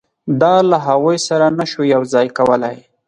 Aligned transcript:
دا 0.41 0.55
له 0.69 0.77
هغوی 0.87 1.17
سره 1.27 1.45
نه 1.59 1.65
شو 1.71 1.81
یو 1.93 2.01
ځای 2.13 2.27
کولای. 2.37 2.77